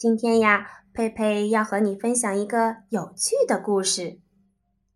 [0.00, 4.18] 今天呀，佩佩要和你分享一个有趣的故事：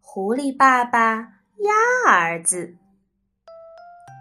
[0.00, 2.76] 狐狸爸爸鸭儿子。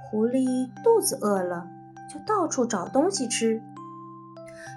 [0.03, 1.65] 狐狸肚子饿了，
[2.13, 3.61] 就到处找东西吃。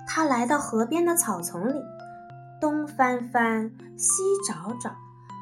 [0.07, 1.82] 他来到河边的草丛里，
[2.60, 4.95] 东翻翻，西找找，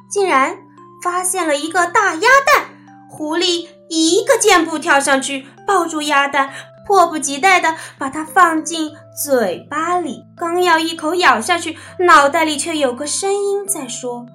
[0.08, 0.56] 竟然
[1.02, 2.70] 发现了一个大鸭蛋。
[3.10, 6.50] 狐狸一个箭步跳上去，抱住鸭蛋。
[6.86, 8.92] 迫不及待地把它放进
[9.24, 14.26] 嘴巴里，刚要一口咬下去，脑袋里却有个声音在说：“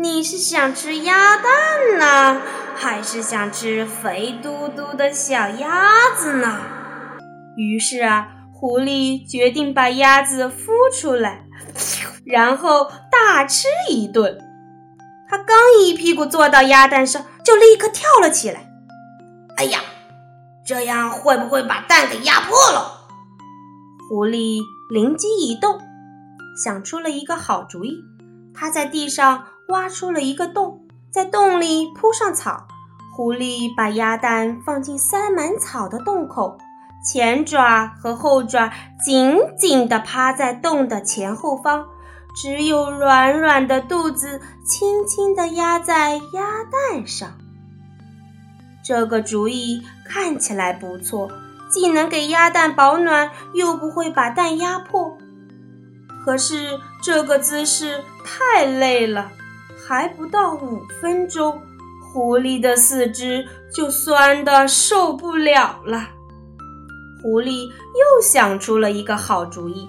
[0.00, 2.40] 你是想吃鸭蛋呢，
[2.74, 6.58] 还是想吃肥嘟嘟的小鸭子呢？”
[7.58, 11.44] 于是啊，狐狸决定把鸭子孵出来，
[12.24, 14.38] 然后大吃一顿。
[15.28, 18.70] 他刚一屁股坐到鸭蛋上，就立刻跳了起来。
[19.56, 19.80] 哎呀！
[20.68, 23.08] 这样会不会把蛋给压破了？
[24.06, 25.80] 狐狸灵机一动，
[26.62, 28.04] 想出了一个好主意。
[28.54, 32.68] 他在地上挖出了一个洞，在洞里铺上草。
[33.16, 36.58] 狐狸把鸭蛋放进塞满草的洞口，
[37.02, 38.70] 前爪和后爪
[39.02, 41.86] 紧紧地趴在洞的前后方，
[42.36, 47.30] 只有软软的肚子轻轻地压在鸭蛋上。
[48.88, 51.30] 这个主意看起来不错，
[51.68, 55.14] 既能给鸭蛋保暖，又不会把蛋压破。
[56.24, 59.30] 可是这个姿势太累了，
[59.86, 61.60] 还不到五分钟，
[62.00, 66.08] 狐狸的四肢就酸得受不了了。
[67.22, 69.86] 狐狸又想出了一个好主意，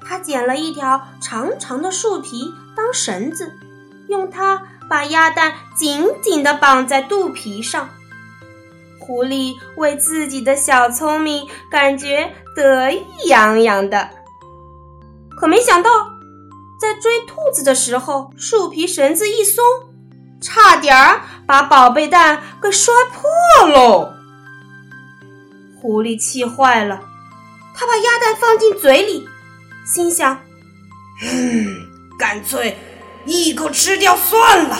[0.00, 3.52] 他捡了一条长长的树皮当绳子，
[4.08, 7.86] 用它把鸭蛋紧紧地绑在肚皮上。
[9.00, 14.08] 狐狸为自己的小聪明感觉得意洋洋的，
[15.36, 15.90] 可没想到，
[16.80, 19.64] 在追兔子的时候，树皮绳子一松，
[20.40, 24.12] 差点儿把宝贝蛋给摔破喽。
[25.80, 27.00] 狐狸气坏了，
[27.74, 29.26] 他把鸭蛋放进嘴里，
[29.84, 30.38] 心想
[31.24, 31.66] ：“嗯，
[32.18, 32.76] 干脆
[33.24, 34.76] 一口吃掉算了。”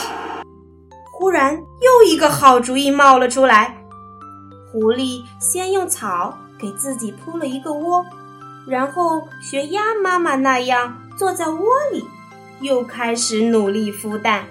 [1.11, 3.80] 忽然，又一个好主意冒了出来。
[4.71, 8.05] 狐狸先用草给自己铺了一个窝，
[8.67, 12.05] 然后学鸭妈妈那样坐在窝里，
[12.61, 14.45] 又开始努力孵蛋。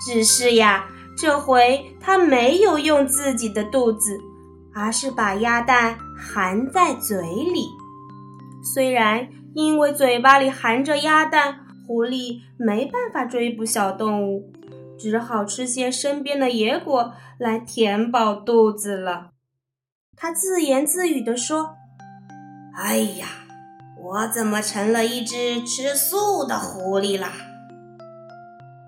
[0.00, 4.18] 只是呀，这回它没有用自己的肚子，
[4.74, 7.68] 而是把鸭蛋含在嘴里。
[8.62, 14.52] 虽然因为嘴巴里含着鸭蛋，狐狸没办法追捕小动物。
[14.98, 19.30] 只好吃些身边的野果来填饱肚子了。
[20.16, 21.76] 他自言自语地说
[22.74, 23.26] ：“哎呀，
[24.02, 27.32] 我怎么成了一只吃素的狐狸啦？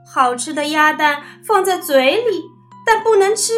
[0.05, 2.43] 好吃的鸭蛋放在嘴里，
[2.85, 3.53] 但不能吃，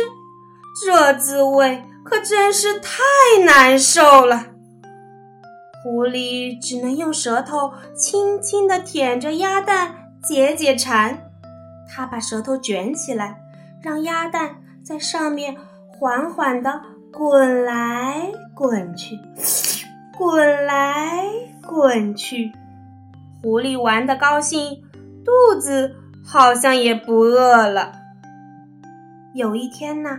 [0.85, 4.49] 这滋味可真是太难受了。”
[5.83, 11.32] 狐狸只能用舌头轻轻地舔着鸭蛋解解馋。
[11.95, 13.39] 他把舌头卷起来，
[13.83, 15.55] 让鸭蛋在上面
[15.89, 16.81] 缓缓地
[17.13, 19.19] 滚来滚去，
[20.17, 21.23] 滚来
[21.63, 22.51] 滚去。
[23.43, 24.83] 狐狸玩得高兴，
[25.25, 25.95] 肚子
[26.25, 27.93] 好像也不饿了。
[29.35, 30.11] 有一天呢，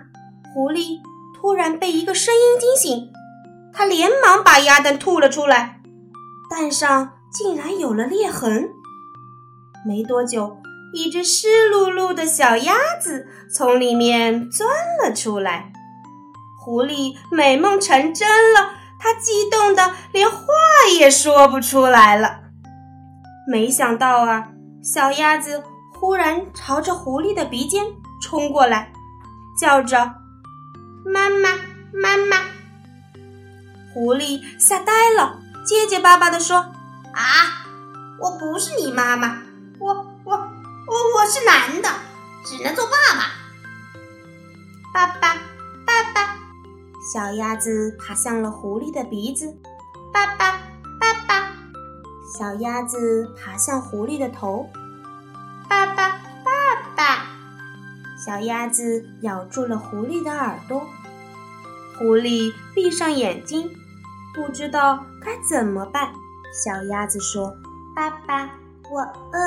[0.53, 0.99] 狐狸
[1.35, 3.11] 突然被一个声音惊醒，
[3.71, 5.81] 他连忙把鸭蛋吐了出来，
[6.49, 8.69] 蛋上竟然有了裂痕。
[9.85, 10.57] 没多久。
[10.93, 14.69] 一只湿漉漉的小鸭子从里面钻
[15.03, 15.73] 了出来，
[16.63, 20.37] 狐狸美梦成真了，它激动的连话
[20.99, 22.41] 也说不出来了。
[23.47, 24.49] 没想到啊，
[24.83, 25.63] 小鸭子
[25.93, 27.83] 忽然朝着狐狸的鼻尖
[28.21, 28.93] 冲过来，
[29.59, 29.97] 叫着
[31.03, 31.49] “妈妈，
[31.91, 32.37] 妈妈”。
[33.93, 36.57] 狐狸吓呆了，结结巴巴地说
[37.13, 37.65] ：“啊，
[38.19, 39.41] 我不是你妈妈，
[39.79, 40.05] 我
[40.93, 41.89] 我。”我是男的，
[42.43, 43.31] 只能做爸爸。
[44.93, 45.35] 爸爸，
[45.85, 46.35] 爸爸，
[47.13, 49.57] 小鸭子爬向了狐狸的鼻子。
[50.11, 50.59] 爸爸，
[50.99, 51.53] 爸爸，
[52.37, 54.69] 小鸭子爬向狐狸的头，
[55.69, 56.09] 爸爸，
[56.43, 56.51] 爸
[56.95, 57.25] 爸！
[58.25, 60.85] 小鸭子咬住了狐狸的耳朵，
[61.97, 63.71] 狐狸闭上眼睛，
[64.35, 66.13] 不知道该怎么办。
[66.53, 67.55] 小鸭子说
[67.95, 68.49] ：“爸爸，
[68.91, 68.99] 我
[69.31, 69.39] 饿。”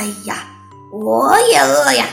[0.00, 0.34] 哎呀，
[0.90, 2.06] 我也饿呀！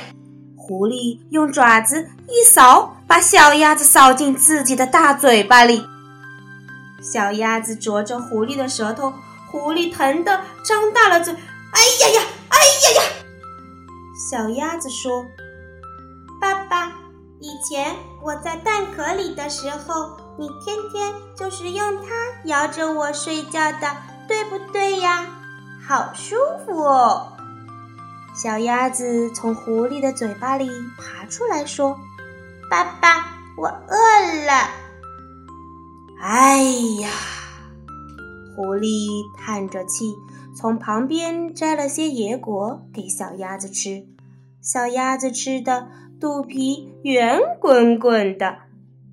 [0.57, 5.85] 狐狸用爪子一扫，把小鸭子扫进自己的大嘴巴里。
[7.01, 9.13] 小鸭子啄着狐狸的舌头，
[9.49, 11.33] 狐狸疼得张大了嘴。
[11.33, 13.09] 哎呀呀，哎呀呀！
[14.29, 15.25] 小鸭子说
[16.41, 16.91] ：“爸爸，
[17.39, 22.09] 以前我在蛋壳里的时候。”你天天就是用它
[22.43, 23.87] 摇着我睡觉的，
[24.27, 25.25] 对不对呀？
[25.87, 27.31] 好舒服哦！
[28.39, 31.97] 小鸭子从狐狸的嘴巴里爬出来说
[32.69, 33.25] ：“爸爸，
[33.57, 34.69] 我饿了。”
[36.21, 36.61] 哎
[37.01, 37.09] 呀！
[38.55, 40.13] 狐狸叹着气，
[40.55, 44.05] 从旁边摘了些野果给小鸭子吃。
[44.61, 45.87] 小鸭子吃的
[46.19, 48.57] 肚皮圆滚滚的。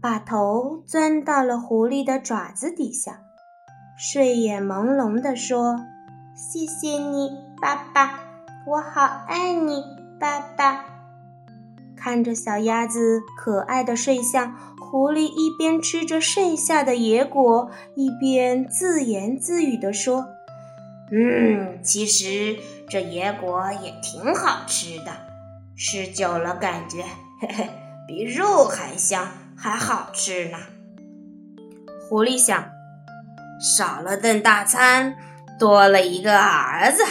[0.03, 3.21] 把头钻到了狐狸的爪子底下，
[3.97, 5.81] 睡眼朦胧地说
[6.37, 8.21] ：“谢谢你，爸爸，
[8.67, 9.85] 我好爱你，
[10.19, 10.85] 爸爸。”
[11.97, 20.27] 看着小鸭子可爱的睡相，狐狸一边吃着剩下的野果，一边自言自语地说
[21.11, 22.59] ：“嗯，其实
[22.89, 25.13] 这野果也挺好吃的，
[25.77, 27.05] 吃久了感觉，
[27.41, 27.71] 嘿嘿，
[28.07, 30.59] 比肉还香。”还好吃呢。
[32.11, 32.67] 狐狸想，
[33.61, 35.15] 少了顿大餐，
[35.59, 37.03] 多了一个儿子。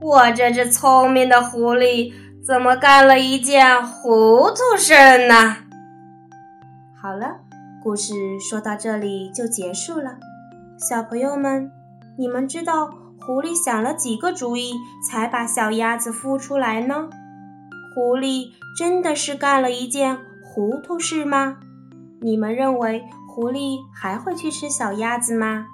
[0.00, 2.12] 我这只聪明的狐狸，
[2.46, 5.56] 怎么干了一件糊涂事儿呢？
[7.02, 7.40] 好了，
[7.82, 10.16] 故事说到这里就结束了。
[10.78, 11.72] 小朋友们，
[12.16, 12.86] 你们知道
[13.20, 14.74] 狐狸想了几个主意
[15.10, 17.08] 才把小鸭子孵出来呢？
[17.92, 20.16] 狐狸真的是干了一件。
[20.44, 21.56] 糊涂事吗？
[22.20, 25.66] 你们认为狐狸还会去吃小鸭子吗？